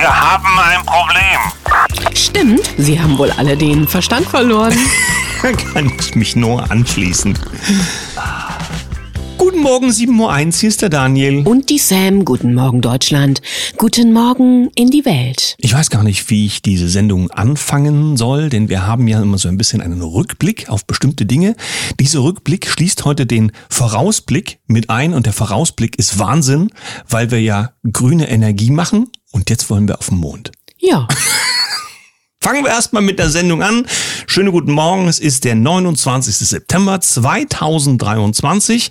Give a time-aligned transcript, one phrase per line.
[0.00, 2.16] Wir haben ein Problem.
[2.16, 4.72] Stimmt, Sie haben wohl alle den Verstand verloren.
[5.74, 7.38] Kann ich mich nur anschließen.
[9.36, 11.46] Guten Morgen, 7.01 Uhr, hier ist der Daniel.
[11.46, 13.42] Und die Sam, guten Morgen Deutschland.
[13.76, 15.56] Guten Morgen in die Welt.
[15.58, 19.36] Ich weiß gar nicht, wie ich diese Sendung anfangen soll, denn wir haben ja immer
[19.36, 21.56] so ein bisschen einen Rückblick auf bestimmte Dinge.
[21.98, 26.70] Dieser Rückblick schließt heute den Vorausblick mit ein und der Vorausblick ist Wahnsinn,
[27.06, 30.52] weil wir ja grüne Energie machen und jetzt wollen wir auf den Mond.
[30.78, 31.06] Ja.
[32.42, 33.86] Fangen wir erstmal mit der Sendung an.
[34.26, 35.08] Schönen guten Morgen.
[35.08, 36.34] Es ist der 29.
[36.34, 38.90] September 2023.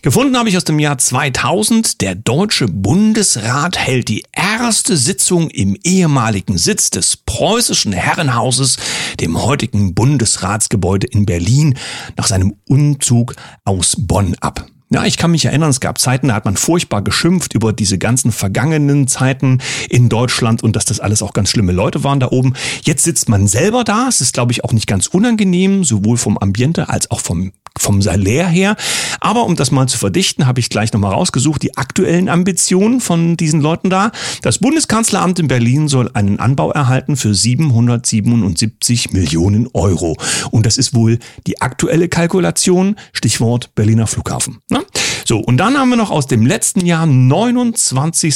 [0.00, 2.00] Gefunden habe ich aus dem Jahr 2000.
[2.00, 8.78] Der Deutsche Bundesrat hält die erste Sitzung im ehemaligen Sitz des preußischen Herrenhauses,
[9.20, 11.76] dem heutigen Bundesratsgebäude in Berlin,
[12.16, 13.34] nach seinem Umzug
[13.64, 14.64] aus Bonn ab.
[14.92, 17.96] Ja, ich kann mich erinnern, es gab Zeiten, da hat man furchtbar geschimpft über diese
[17.96, 22.26] ganzen vergangenen Zeiten in Deutschland und dass das alles auch ganz schlimme Leute waren da
[22.32, 22.54] oben.
[22.82, 24.08] Jetzt sitzt man selber da.
[24.08, 28.02] Es ist, glaube ich, auch nicht ganz unangenehm, sowohl vom Ambiente als auch vom vom
[28.02, 28.76] Salär her.
[29.20, 33.36] Aber um das mal zu verdichten, habe ich gleich nochmal rausgesucht, die aktuellen Ambitionen von
[33.36, 34.12] diesen Leuten da.
[34.42, 40.16] Das Bundeskanzleramt in Berlin soll einen Anbau erhalten für 777 Millionen Euro.
[40.50, 44.58] Und das ist wohl die aktuelle Kalkulation, Stichwort Berliner Flughafen.
[44.68, 44.79] Na?
[45.24, 48.34] So, und dann haben wir noch aus dem letzten Jahr, 29.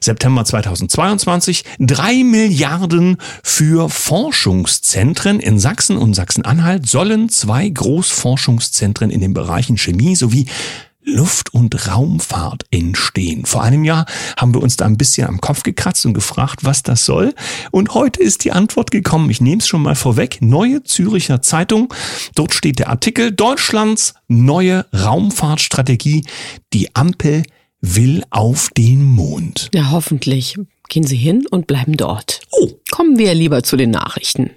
[0.00, 9.32] September 2022, drei Milliarden für Forschungszentren in Sachsen und Sachsen-Anhalt sollen zwei Großforschungszentren in den
[9.32, 10.46] Bereichen Chemie sowie
[11.08, 13.46] Luft- und Raumfahrt entstehen.
[13.46, 14.06] Vor einem Jahr
[14.36, 17.34] haben wir uns da ein bisschen am Kopf gekratzt und gefragt, was das soll.
[17.70, 19.30] Und heute ist die Antwort gekommen.
[19.30, 20.38] Ich nehme es schon mal vorweg.
[20.40, 21.92] Neue Züricher Zeitung.
[22.34, 26.24] Dort steht der Artikel Deutschlands neue Raumfahrtstrategie.
[26.72, 27.42] Die Ampel
[27.80, 29.70] will auf den Mond.
[29.72, 30.56] Ja, hoffentlich.
[30.88, 32.40] Gehen Sie hin und bleiben dort.
[32.50, 32.70] Oh.
[32.90, 34.50] Kommen wir lieber zu den Nachrichten.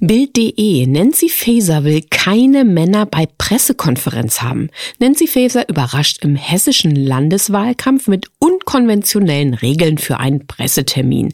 [0.00, 0.86] Bild.de.
[0.86, 4.70] Nancy Faeser will keine Männer bei Pressekonferenz haben.
[4.98, 11.32] Nancy Faeser überrascht im hessischen Landeswahlkampf mit unkonventionellen Regeln für einen Pressetermin.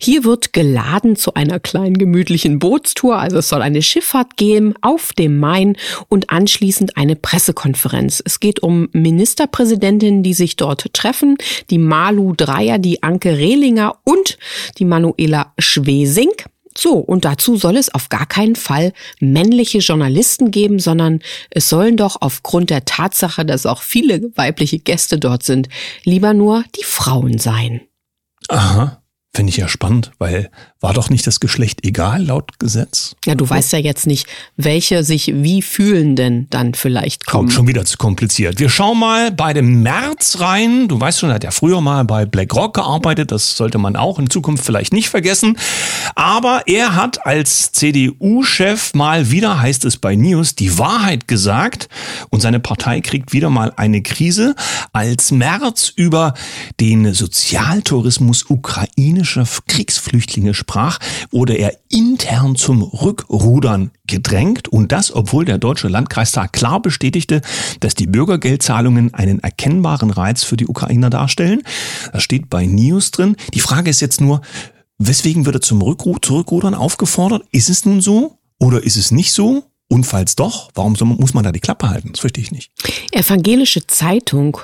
[0.00, 5.12] Hier wird geladen zu einer kleinen gemütlichen Bootstour, also es soll eine Schifffahrt geben auf
[5.12, 5.76] dem Main
[6.08, 8.22] und anschließend eine Pressekonferenz.
[8.24, 11.36] Es geht um Ministerpräsidentinnen, die sich dort treffen,
[11.70, 14.38] die Malu Dreyer, die Anke Rehlinger und
[14.78, 16.30] die Manuela Schwesing.
[16.76, 21.20] So, und dazu soll es auf gar keinen Fall männliche Journalisten geben, sondern
[21.50, 25.68] es sollen doch aufgrund der Tatsache, dass auch viele weibliche Gäste dort sind,
[26.04, 27.80] lieber nur die Frauen sein.
[28.48, 29.02] Aha.
[29.34, 33.16] Finde ich ja spannend, weil war doch nicht das Geschlecht egal laut Gesetz?
[33.24, 37.46] Ja, du weißt ja jetzt nicht, welche sich wie fühlen denn dann vielleicht kommen.
[37.46, 38.60] Kommt schon wieder zu kompliziert.
[38.60, 40.86] Wir schauen mal bei dem März rein.
[40.86, 43.32] Du weißt schon, er hat ja früher mal bei BlackRock gearbeitet.
[43.32, 45.58] Das sollte man auch in Zukunft vielleicht nicht vergessen.
[46.14, 51.88] Aber er hat als CDU-Chef mal wieder, heißt es bei News, die Wahrheit gesagt.
[52.30, 54.54] Und seine Partei kriegt wieder mal eine Krise.
[54.92, 56.34] Als März über
[56.78, 60.98] den Sozialtourismus ukrainischer Kriegsflüchtlinge sprach,
[61.30, 67.40] wurde er intern zum Rückrudern gedrängt und das, obwohl der Deutsche Landkreistag klar bestätigte,
[67.80, 71.62] dass die Bürgergeldzahlungen einen erkennbaren Reiz für die Ukrainer darstellen.
[72.12, 73.36] Das steht bei News drin.
[73.54, 74.42] Die Frage ist jetzt nur,
[74.98, 77.44] weswegen wird er zum Rückru Zurückrudern aufgefordert?
[77.50, 79.64] Ist es nun so oder ist es nicht so?
[79.90, 82.10] Und falls doch, warum muss man da die Klappe halten?
[82.12, 82.72] Das verstehe ich nicht.
[83.10, 84.58] Evangelische Zeitung,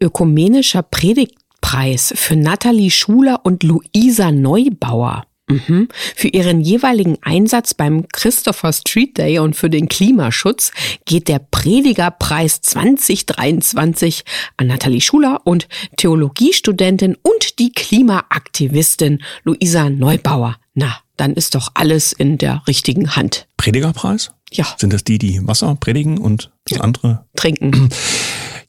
[0.00, 5.24] ökumenischer Predigtpreis für Nathalie Schuler und Luisa Neubauer.
[5.48, 5.88] Mhm.
[6.14, 10.72] Für ihren jeweiligen Einsatz beim Christopher Street Day und für den Klimaschutz
[11.04, 14.24] geht der Predigerpreis 2023
[14.56, 20.56] an Nathalie Schuler und Theologiestudentin und die Klimaaktivistin Luisa Neubauer.
[20.74, 23.48] Na, dann ist doch alles in der richtigen Hand.
[23.56, 24.32] Predigerpreis?
[24.50, 24.66] Ja.
[24.78, 27.26] Sind das die, die Wasser predigen und das andere?
[27.36, 27.90] Trinken.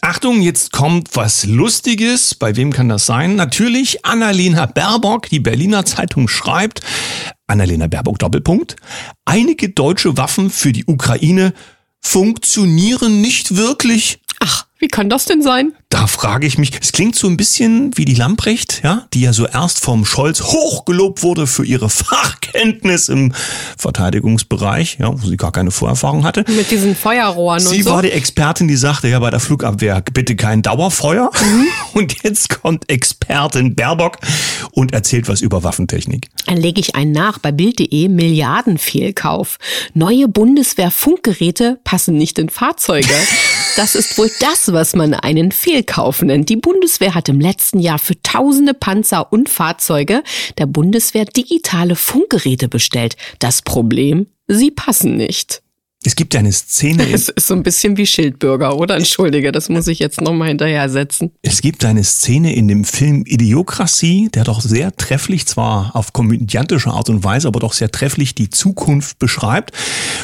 [0.02, 2.34] Achtung, jetzt kommt was Lustiges.
[2.34, 3.36] Bei wem kann das sein?
[3.36, 5.28] Natürlich Annalena Baerbock.
[5.30, 6.82] Die Berliner Zeitung schreibt,
[7.48, 8.78] Annalena Baerbock Doppelpunkt.
[9.26, 11.54] Einige deutsche Waffen für die Ukraine
[12.00, 14.22] funktionieren nicht wirklich.
[14.40, 15.74] Ach, wie kann das denn sein?
[15.90, 19.34] Da frage ich mich, es klingt so ein bisschen wie die Lamprecht, ja, die ja
[19.34, 23.34] so erst vom Scholz hochgelobt wurde für ihre Fachkenntnis im
[23.78, 26.46] Verteidigungsbereich, ja, wo sie gar keine Vorerfahrung hatte.
[26.48, 27.92] Mit diesen Feuerrohren sie und so.
[27.92, 31.30] war die Expertin, die sagte ja bei der Flugabwehr bitte kein Dauerfeuer.
[31.94, 34.20] Und jetzt kommt Expertin Baerbock
[34.72, 36.30] und erzählt was über Waffentechnik.
[36.50, 39.60] Dann lege ich einen nach bei Bild.de Milliardenfehlkauf.
[39.94, 43.14] Neue Bundeswehr-Funkgeräte passen nicht in Fahrzeuge.
[43.76, 46.50] Das ist wohl das was man einen Fehlkauf nennt.
[46.50, 50.24] Die Bundeswehr hat im letzten Jahr für tausende Panzer und Fahrzeuge
[50.58, 53.16] der Bundeswehr digitale Funkgeräte bestellt.
[53.38, 55.62] Das Problem, sie passen nicht.
[56.06, 57.12] Es gibt ja eine Szene.
[57.12, 58.96] Es ist so ein bisschen wie Schildbürger, oder?
[58.96, 61.32] Entschuldige, das muss ich jetzt nochmal hinterher setzen.
[61.42, 66.92] Es gibt eine Szene in dem Film Idiokratie, der doch sehr trefflich, zwar auf komödiantische
[66.92, 69.74] Art und Weise, aber doch sehr trefflich die Zukunft beschreibt.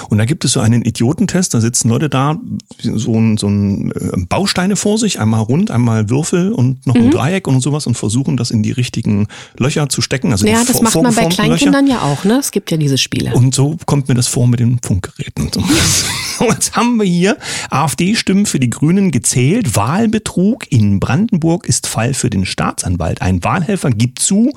[0.07, 2.38] Und da gibt es so einen Idiotentest, da sitzen Leute da,
[2.80, 7.07] so ein, so ein äh, Bausteine vor sich, einmal rund, einmal Würfel und noch ein
[7.07, 7.12] mhm.
[7.12, 9.27] Dreieck und sowas und versuchen das in die richtigen
[9.57, 10.31] Löcher zu stecken.
[10.31, 11.98] Also ja, das macht man bei Kleinkindern Löcher.
[11.98, 12.38] ja auch, ne?
[12.39, 13.33] Es gibt ja diese Spiele.
[13.33, 15.51] Und so kommt mir das vor mit den Funkgeräten.
[16.40, 17.38] Jetzt haben wir hier
[17.70, 19.76] AfD-Stimmen für die Grünen gezählt.
[19.76, 23.22] Wahlbetrug in Brandenburg ist Fall für den Staatsanwalt.
[23.22, 24.52] Ein Wahlhelfer gibt zu,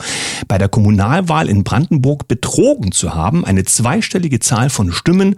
[0.48, 3.44] bei der Kommunalwahl in Brandenburg betrogen zu haben.
[3.44, 5.36] Eine zweistellige Zahl von Stimmen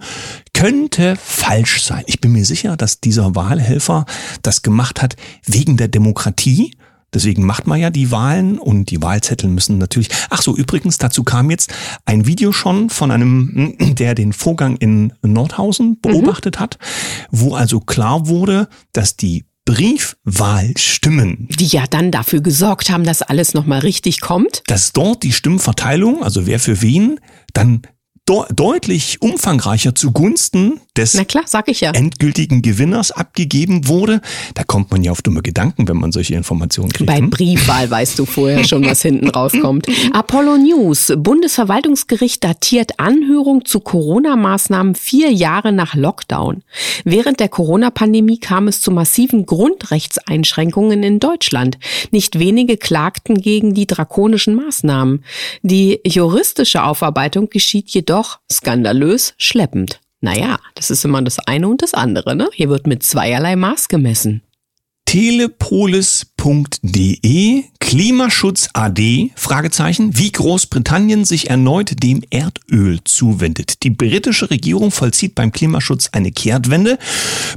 [0.53, 2.03] könnte falsch sein.
[2.07, 4.05] Ich bin mir sicher, dass dieser Wahlhelfer
[4.41, 5.15] das gemacht hat
[5.45, 6.73] wegen der Demokratie
[7.13, 10.09] Deswegen macht man ja die Wahlen und die Wahlzettel müssen natürlich.
[10.29, 11.73] Ach so, übrigens, dazu kam jetzt
[12.05, 16.59] ein Video schon von einem, der den Vorgang in Nordhausen beobachtet mhm.
[16.61, 16.77] hat,
[17.29, 21.47] wo also klar wurde, dass die Briefwahlstimmen.
[21.49, 24.63] Die ja dann dafür gesorgt haben, dass alles nochmal richtig kommt.
[24.67, 27.19] Dass dort die Stimmverteilung, also wer für wen,
[27.53, 27.83] dann
[28.55, 31.91] deutlich umfangreicher zugunsten des klar, ja.
[31.91, 34.21] endgültigen Gewinners abgegeben wurde.
[34.53, 37.07] Da kommt man ja auf dumme Gedanken, wenn man solche Informationen kriegt.
[37.07, 37.29] Bei hm?
[37.29, 39.87] Briefwahl weißt du vorher schon, was hinten rauskommt.
[40.13, 41.13] Apollo News.
[41.17, 46.63] Bundesverwaltungsgericht datiert Anhörung zu Corona-Maßnahmen vier Jahre nach Lockdown.
[47.03, 51.79] Während der Corona-Pandemie kam es zu massiven Grundrechtseinschränkungen in Deutschland.
[52.11, 55.23] Nicht wenige klagten gegen die drakonischen Maßnahmen.
[55.63, 60.01] Die juristische Aufarbeitung geschieht jedoch doch skandalös schleppend.
[60.21, 62.47] Naja, das ist immer das eine und das andere, ne?
[62.53, 64.43] Hier wird mit zweierlei Maß gemessen.
[65.05, 73.83] Telepolis.de Klimaschutz AD Fragezeichen wie Großbritannien sich erneut dem Erdöl zuwendet.
[73.83, 76.97] Die britische Regierung vollzieht beim Klimaschutz eine Kehrtwende.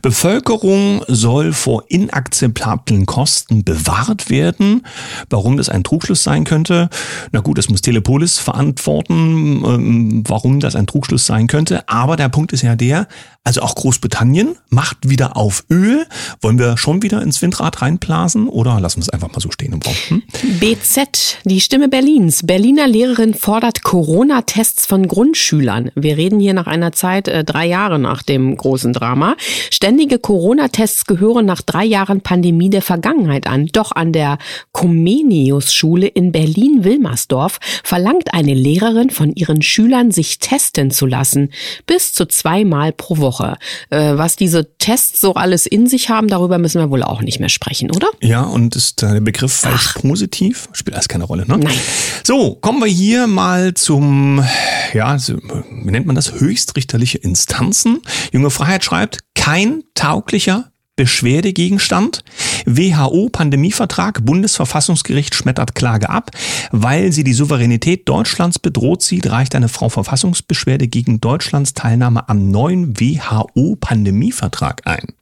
[0.03, 4.85] Bevölkerung soll vor inakzeptablen Kosten bewahrt werden.
[5.31, 6.89] Warum das ein Trugschluss sein könnte?
[7.31, 11.89] Na gut, das muss Telepolis verantworten, ähm, warum das ein Trugschluss sein könnte.
[11.89, 13.07] Aber der Punkt ist ja der,
[13.45, 16.07] also auch Großbritannien macht wieder auf Öl.
[16.41, 19.75] Wollen wir schon wieder ins Windrad reinblasen oder lassen wir es einfach mal so stehen
[19.75, 20.14] im Raum?
[20.61, 22.45] BZ, die Stimme Berlins.
[22.45, 25.91] Berliner Lehrerin fordert Corona-Tests von Grundschülern.
[25.95, 29.37] Wir reden hier nach einer Zeit äh, drei Jahre nach dem großen Drama.
[29.71, 33.67] Ständige Corona-Tests gehören nach drei Jahren Pandemie der Vergangenheit an.
[33.73, 34.39] Doch an der
[34.73, 41.51] Comenius-Schule in Berlin-Wilmersdorf verlangt eine Lehrerin von ihren Schülern, sich testen zu lassen.
[41.87, 43.57] Bis zu zweimal pro Woche.
[43.91, 47.41] Äh, was diese Tests so alles in sich haben, darüber müssen wir wohl auch nicht
[47.41, 48.09] mehr sprechen, oder?
[48.21, 50.69] Ja, und ist der Begriff falsch positiv?
[50.73, 51.59] Spielt alles keine Rolle, ne?
[51.59, 51.79] Nein.
[52.23, 54.45] So, kommen wir hier mal zum,
[54.93, 56.33] ja, wie nennt man das?
[56.35, 58.01] Höchstrichterliche Instanzen.
[58.33, 62.23] Junge Freiheit schreibt, kein tauglicher Beschwerdegegenstand.
[62.67, 66.31] WHO-Pandemievertrag, Bundesverfassungsgericht schmettert Klage ab.
[66.71, 72.51] Weil sie die Souveränität Deutschlands bedroht sieht, reicht eine Frau Verfassungsbeschwerde gegen Deutschlands Teilnahme am
[72.51, 75.15] neuen WHO-Pandemievertrag ein.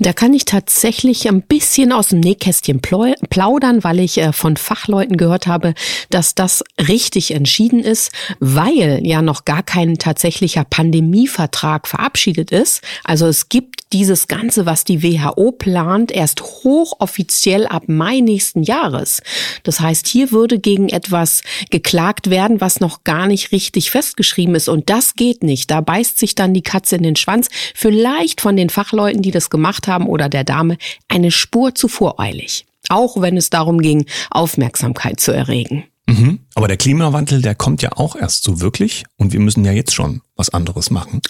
[0.00, 5.16] Da kann ich tatsächlich ein bisschen aus dem Nähkästchen plaudern, weil ich äh, von Fachleuten
[5.16, 5.74] gehört habe,
[6.08, 8.10] dass das richtig entschieden ist,
[8.40, 12.82] weil ja noch gar kein tatsächlicher Pandemievertrag verabschiedet ist.
[13.04, 19.20] Also es gibt dieses Ganze, was die WHO plant, erst hochoffiziell ab Mai nächsten Jahres.
[19.64, 24.68] Das heißt, hier würde gegen etwas geklagt werden, was noch gar nicht richtig festgeschrieben ist.
[24.68, 25.70] Und das geht nicht.
[25.70, 27.48] Da beißt sich dann die Katze in den Schwanz.
[27.74, 30.76] Vielleicht von den Fachleuten, die das gemacht haben oder der Dame
[31.08, 32.66] eine Spur zu voreilig.
[32.88, 35.84] Auch wenn es darum ging, Aufmerksamkeit zu erregen.
[36.10, 36.40] Mhm.
[36.54, 39.94] Aber der Klimawandel, der kommt ja auch erst so wirklich und wir müssen ja jetzt
[39.94, 41.20] schon was anderes machen.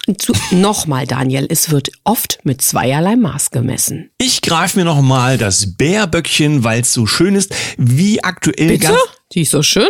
[0.51, 4.09] Nochmal, Daniel, es wird oft mit zweierlei Maß gemessen.
[4.17, 8.69] Ich greife mir nochmal das Bärböckchen, weil es so schön ist, wie aktuell.
[8.69, 8.97] Bitte?
[9.33, 9.89] Die ist so schön?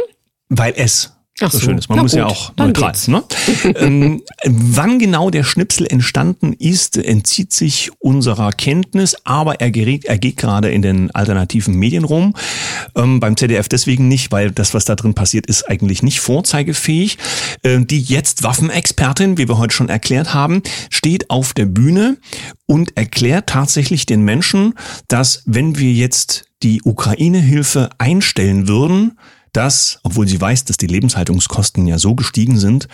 [0.49, 1.89] Weil es Ach so, so schön ist.
[1.89, 2.93] Man muss gut, ja auch neutral.
[3.07, 3.23] Ne?
[3.75, 10.17] ähm, wann genau der Schnipsel entstanden ist, entzieht sich unserer Kenntnis, aber er, gerät, er
[10.17, 12.35] geht gerade in den alternativen Medien rum.
[12.95, 17.17] Ähm, beim ZDF deswegen nicht, weil das, was da drin passiert, ist eigentlich nicht vorzeigefähig.
[17.63, 22.17] Äh, die jetzt Waffenexpertin, wie wir heute schon erklärt haben, steht auf der Bühne
[22.65, 24.73] und erklärt tatsächlich den Menschen,
[25.07, 29.17] dass wenn wir jetzt die Ukraine-Hilfe einstellen würden,
[29.53, 32.87] das, obwohl sie weiß, dass die Lebenshaltungskosten ja so gestiegen sind,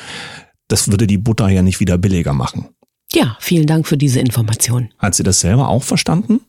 [0.67, 2.69] das würde die Butter ja nicht wieder billiger machen.
[3.13, 4.93] Ja, vielen Dank für diese Information.
[4.97, 6.41] Hat sie das selber auch verstanden?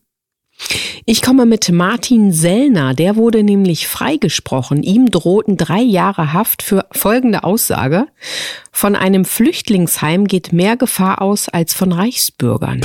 [1.05, 4.83] Ich komme mit Martin Sellner, der wurde nämlich freigesprochen.
[4.83, 8.07] Ihm drohten drei Jahre Haft für folgende Aussage.
[8.73, 12.81] Von einem Flüchtlingsheim geht mehr Gefahr aus als von Reichsbürgern.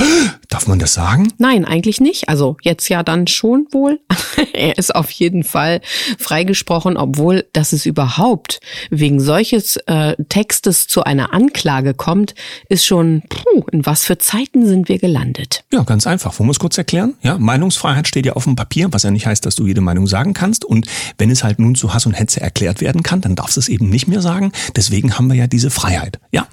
[0.48, 1.32] Darf man das sagen?
[1.38, 2.28] Nein, eigentlich nicht.
[2.28, 4.00] Also jetzt ja dann schon wohl.
[4.52, 5.80] er ist auf jeden Fall
[6.18, 12.34] freigesprochen, obwohl, dass es überhaupt wegen solches äh, Textes zu einer Anklage kommt,
[12.68, 15.64] ist schon, puh, in was für Zeiten sind wir gelandet.
[15.72, 16.38] Ja, ganz einfach.
[16.38, 17.14] Wollen wir es kurz erklären?
[17.22, 20.06] Ja, Meinungsfreiheit steht ja auf dem Papier, was ja nicht heißt, dass du jede Meinung
[20.06, 20.66] sagen kannst.
[20.66, 23.60] Und wenn es halt nun zu Hass und Hetze erklärt werden kann, dann darfst du
[23.60, 24.52] es eben nicht mehr sagen.
[24.76, 26.20] Deswegen haben wir ja diese Freiheit.
[26.30, 26.46] Ja.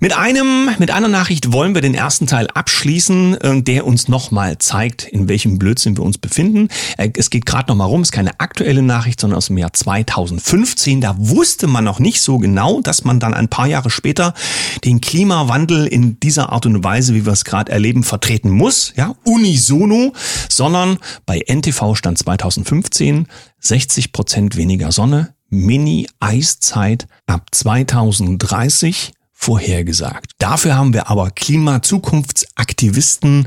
[0.00, 4.58] Mit einem, mit einer Nachricht wollen wir den ersten Teil abschließen, äh, der uns nochmal
[4.58, 6.68] zeigt, in welchem Blödsinn wir uns befinden.
[6.96, 11.00] Äh, es geht gerade nochmal rum, ist keine aktuelle Nachricht, sondern aus dem Jahr 2015.
[11.00, 14.34] Da wusste man noch nicht so genau, dass man dann ein paar Jahre später
[14.84, 18.92] den Klimawandel in dieser Art und Weise, wie wir es gerade erleben, vertreten muss.
[18.96, 20.12] Ja, unisono,
[20.48, 23.26] sondern bei NTV stand 2015
[23.60, 30.32] 60 Prozent weniger Sonne, Mini-Eiszeit ab 2030 vorhergesagt.
[30.38, 33.46] Dafür haben wir aber Klimazukunftsaktivisten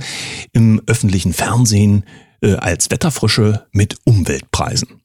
[0.53, 2.05] im öffentlichen Fernsehen
[2.41, 5.01] äh, als Wetterfrische mit Umweltpreisen.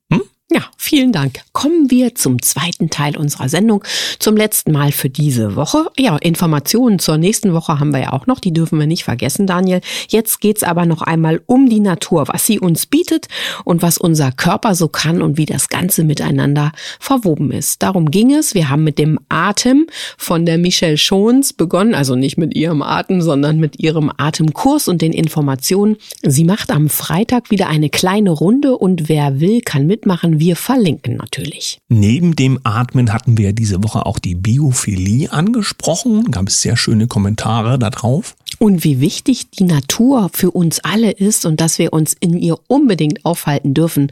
[0.51, 1.41] Ja, vielen Dank.
[1.53, 3.83] Kommen wir zum zweiten Teil unserer Sendung,
[4.21, 5.87] zum letzten Mal für diese Woche.
[5.99, 9.49] Ja, Informationen zur nächsten Woche haben wir ja auch noch, die dürfen wir nicht vergessen,
[9.49, 9.81] Daniel.
[10.09, 13.27] Jetzt geht's aber noch einmal um die Natur, was sie uns bietet
[13.65, 17.83] und was unser Körper so kann und wie das Ganze miteinander verwoben ist.
[17.83, 18.55] Darum ging es.
[18.55, 23.23] Wir haben mit dem Atem von der Michelle Schons begonnen, also nicht mit ihrem Atem,
[23.23, 25.97] sondern mit ihrem Atemkurs und den Informationen.
[26.23, 31.17] Sie macht am Freitag wieder eine kleine Runde und wer will, kann mitmachen wir verlinken
[31.17, 31.79] natürlich.
[31.89, 36.31] Neben dem Atmen hatten wir diese Woche auch die Biophilie angesprochen.
[36.31, 38.37] Gab es sehr schöne Kommentare darauf.
[38.59, 42.59] Und wie wichtig die Natur für uns alle ist und dass wir uns in ihr
[42.69, 44.11] unbedingt aufhalten dürfen,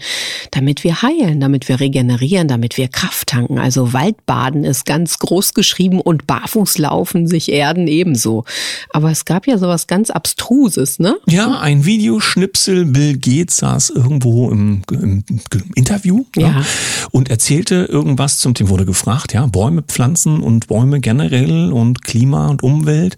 [0.51, 3.59] damit wir heilen, damit wir regenerieren, damit wir Kraft tanken.
[3.59, 8.45] Also Waldbaden ist ganz groß geschrieben und Barfußlaufen, sich erden ebenso.
[8.91, 11.17] Aber es gab ja sowas ganz Abstruses, ne?
[11.27, 12.85] Ja, ein Videoschnipsel.
[12.85, 15.25] Bill Gates saß irgendwo im, im
[15.75, 16.49] Interview ja.
[16.49, 16.65] ja.
[17.11, 22.49] und erzählte irgendwas zum Thema, wurde gefragt, ja, Bäume pflanzen und Bäume generell und Klima
[22.49, 23.17] und Umwelt.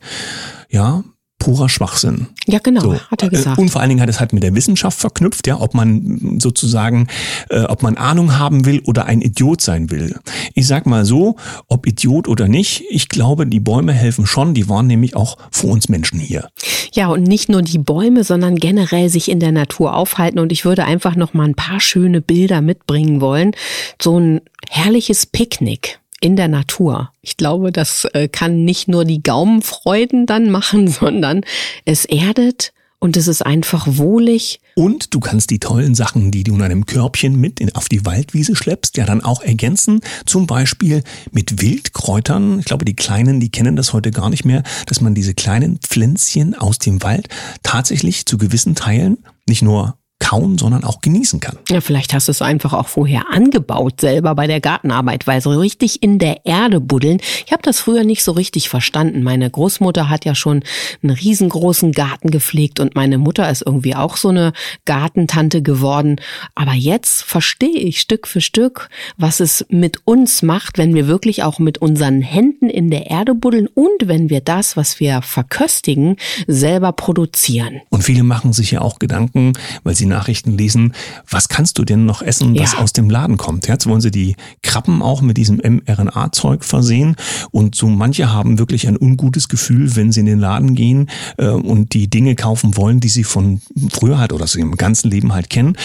[0.69, 1.05] Ja,
[1.39, 2.29] purer Schwachsinn.
[2.47, 3.01] Ja, genau, so.
[3.11, 3.59] hat er gesagt.
[3.59, 7.09] Und vor allen Dingen hat es halt mit der Wissenschaft verknüpft, ja, ob man sozusagen,
[7.51, 10.19] äh, ob man Ahnung haben will oder ein Idiot sein will.
[10.55, 11.37] Ich sag mal so,
[11.69, 15.71] ob Idiot oder nicht, ich glaube, die Bäume helfen schon, die waren nämlich auch vor
[15.71, 16.49] uns Menschen hier.
[16.93, 20.39] Ja, und nicht nur die Bäume, sondern generell sich in der Natur aufhalten.
[20.39, 23.53] Und ich würde einfach noch mal ein paar schöne Bilder mitbringen wollen.
[24.01, 24.41] So ein
[24.71, 27.13] herrliches Picknick in der Natur.
[27.21, 31.43] Ich glaube, das äh, kann nicht nur die Gaumenfreuden dann machen, sondern
[31.85, 34.61] es erdet und es ist einfach wohlig.
[34.75, 38.05] Und du kannst die tollen Sachen, die du in einem Körbchen mit in, auf die
[38.05, 40.01] Waldwiese schleppst, ja dann auch ergänzen.
[40.25, 42.59] Zum Beispiel mit Wildkräutern.
[42.59, 45.79] Ich glaube, die Kleinen, die kennen das heute gar nicht mehr, dass man diese kleinen
[45.79, 47.29] Pflänzchen aus dem Wald
[47.63, 51.59] tatsächlich zu gewissen Teilen nicht nur kauen, sondern auch genießen kann.
[51.69, 55.51] Ja, vielleicht hast du es einfach auch vorher angebaut selber bei der Gartenarbeit, weil so
[55.51, 57.19] richtig in der Erde buddeln.
[57.45, 59.23] Ich habe das früher nicht so richtig verstanden.
[59.23, 60.63] Meine Großmutter hat ja schon
[61.03, 64.53] einen riesengroßen Garten gepflegt und meine Mutter ist irgendwie auch so eine
[64.85, 66.17] Gartentante geworden.
[66.55, 71.43] Aber jetzt verstehe ich Stück für Stück, was es mit uns macht, wenn wir wirklich
[71.43, 76.17] auch mit unseren Händen in der Erde buddeln und wenn wir das, was wir verköstigen,
[76.47, 77.83] selber produzieren.
[77.91, 79.53] Und viele machen sich ja auch Gedanken,
[79.85, 80.95] weil sie Nachrichten lesen,
[81.29, 82.79] was kannst du denn noch essen, was ja.
[82.79, 83.69] aus dem Laden kommt?
[83.69, 87.17] Jetzt wollen sie die Krabben auch mit diesem mRNA-Zeug versehen
[87.51, 91.49] und so manche haben wirklich ein ungutes Gefühl, wenn sie in den Laden gehen äh,
[91.49, 93.61] und die Dinge kaufen wollen, die sie von
[93.91, 95.77] früher halt oder sie im ganzen Leben halt kennen,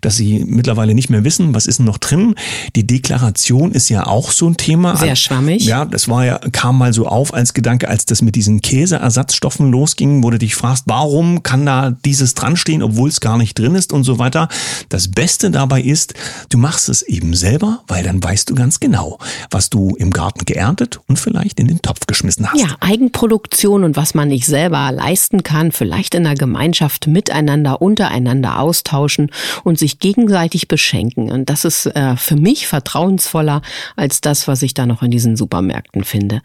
[0.00, 2.34] dass sie mittlerweile nicht mehr wissen, was ist denn noch drin.
[2.76, 4.96] Die Deklaration ist ja auch so ein Thema.
[4.96, 5.64] Sehr schwammig.
[5.64, 9.70] Ja, das war ja, kam mal so auf als Gedanke, als das mit diesen Käseersatzstoffen
[9.70, 13.58] losging, wo du dich fragst, warum kann da dieses dran stehen, obwohl es gar nicht
[13.58, 14.48] drin drin ist und so weiter.
[14.88, 16.14] Das Beste dabei ist,
[16.48, 19.18] du machst es eben selber, weil dann weißt du ganz genau,
[19.50, 22.60] was du im Garten geerntet und vielleicht in den Topf geschmissen hast.
[22.60, 28.58] Ja, Eigenproduktion und was man nicht selber leisten kann, vielleicht in der Gemeinschaft miteinander, untereinander
[28.58, 29.30] austauschen
[29.64, 31.30] und sich gegenseitig beschenken.
[31.30, 33.62] Und das ist äh, für mich vertrauensvoller
[33.96, 36.42] als das, was ich da noch in diesen Supermärkten finde.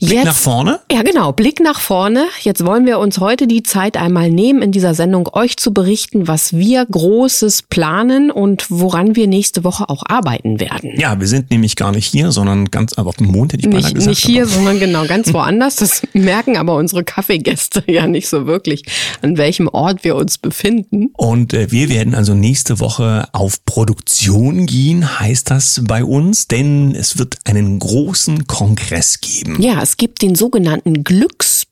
[0.00, 0.80] Blick Jetzt, nach vorne?
[0.90, 2.26] Ja, genau, Blick nach vorne.
[2.40, 6.28] Jetzt wollen wir uns heute die Zeit einmal nehmen, in dieser Sendung euch zu berichten,
[6.28, 10.92] was wir Großes planen und woran wir nächste Woche auch arbeiten werden.
[10.98, 13.74] Ja, wir sind nämlich gar nicht hier, sondern ganz aber auf dem Mond hätte ich
[13.74, 14.06] Nicht, gesagt.
[14.08, 15.76] nicht hier, aber- sondern genau ganz woanders.
[15.76, 18.82] Das merken aber unsere Kaffeegäste ja nicht so wirklich,
[19.22, 21.10] an welchem Ort wir uns befinden.
[21.16, 26.94] Und äh, wir werden also nächste Woche auf Produktion gehen, heißt das bei uns, denn
[26.94, 29.60] es wird einen großen Kongress geben.
[29.60, 31.04] Ja, es gibt den sogenannten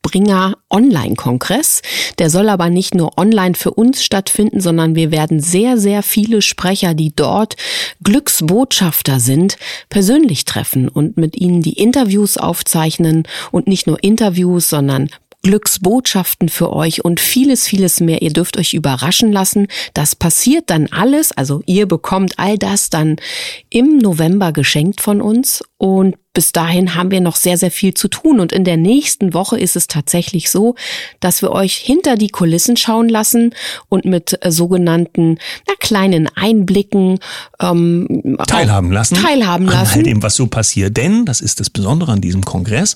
[0.03, 1.81] Glücksbringer Online-Kongress.
[2.19, 6.41] Der soll aber nicht nur online für uns stattfinden, sondern wir werden sehr, sehr viele
[6.41, 7.55] Sprecher, die dort
[8.03, 9.57] Glücksbotschafter sind,
[9.89, 15.09] persönlich treffen und mit ihnen die Interviews aufzeichnen und nicht nur Interviews, sondern
[15.43, 18.21] Glücksbotschaften für euch und vieles, vieles mehr.
[18.21, 19.67] Ihr dürft euch überraschen lassen.
[19.93, 21.33] Das passiert dann alles.
[21.33, 23.17] Also ihr bekommt all das dann
[23.69, 25.63] im November geschenkt von uns.
[25.83, 28.39] Und bis dahin haben wir noch sehr, sehr viel zu tun.
[28.39, 30.75] Und in der nächsten Woche ist es tatsächlich so,
[31.19, 33.53] dass wir euch hinter die Kulissen schauen lassen
[33.89, 37.19] und mit äh, sogenannten na, kleinen Einblicken
[37.59, 39.15] ähm, Teilhaben lassen.
[39.15, 40.05] Teilhaben An all lassen.
[40.05, 40.95] dem, was so passiert.
[40.95, 42.95] Denn, das ist das Besondere an diesem Kongress,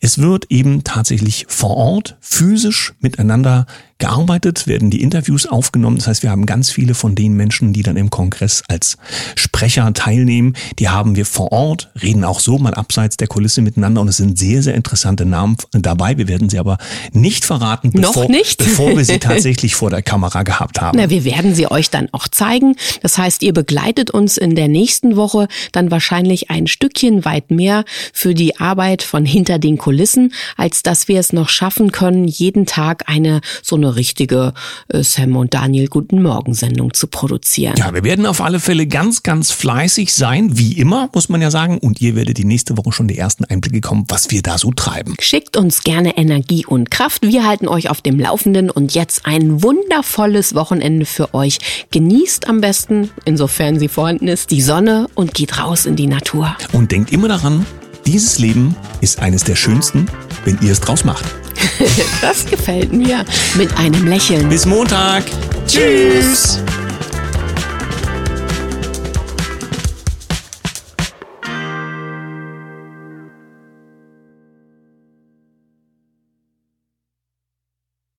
[0.00, 3.66] es wird eben tatsächlich vor Ort physisch miteinander
[3.98, 5.96] gearbeitet, werden die Interviews aufgenommen.
[5.96, 8.96] Das heißt, wir haben ganz viele von den Menschen, die dann im Kongress als
[9.36, 14.00] Sprecher teilnehmen, die haben wir vor Ort, reden auch so mal abseits der Kulisse miteinander
[14.00, 16.18] und es sind sehr, sehr interessante Namen dabei.
[16.18, 16.78] Wir werden sie aber
[17.12, 18.58] nicht verraten, bevor, nicht?
[18.58, 20.98] bevor wir sie tatsächlich vor der Kamera gehabt haben.
[20.98, 22.76] Na, wir werden sie euch dann auch zeigen.
[23.02, 27.84] Das heißt, ihr begleitet uns in der nächsten Woche dann wahrscheinlich ein Stückchen weit mehr
[28.12, 32.66] für die Arbeit von hinter den Kulissen, als dass wir es noch schaffen können, jeden
[32.66, 34.52] Tag eine so eine richtige
[34.88, 37.74] äh, Sam und Daniel Guten Morgen Sendung zu produzieren.
[37.76, 41.50] Ja, wir werden auf alle Fälle ganz, ganz fleißig sein, wie immer, muss man ja
[41.50, 41.78] sagen.
[41.78, 44.70] Und ihr werdet die nächste Woche schon die ersten Einblicke kommen, was wir da so
[44.70, 45.14] treiben.
[45.20, 47.22] Schickt uns gerne Energie und Kraft.
[47.22, 51.58] Wir halten euch auf dem Laufenden und jetzt ein wundervolles Wochenende für euch.
[51.90, 56.56] Genießt am besten, insofern sie vorhanden ist, die Sonne und geht raus in die Natur.
[56.72, 57.66] Und denkt immer daran,
[58.06, 60.06] dieses Leben ist eines der schönsten,
[60.44, 61.24] wenn ihr es draus macht.
[62.20, 63.24] Das gefällt mir.
[63.56, 64.48] Mit einem Lächeln.
[64.48, 65.24] Bis Montag.
[65.66, 66.60] Tschüss.